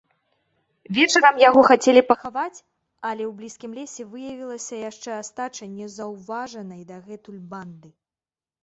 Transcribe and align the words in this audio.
Вечарам 0.97 1.35
яго 1.49 1.61
хацелі 1.71 2.01
пахаваць, 2.11 2.63
але 3.11 3.23
ў 3.29 3.31
блізкім 3.43 3.71
лесе 3.81 4.07
выявілася 4.15 4.81
яшчэ 4.89 5.09
астача 5.21 5.65
незаўважанай 5.79 6.81
дагэтуль 6.95 7.43
банды. 7.55 7.89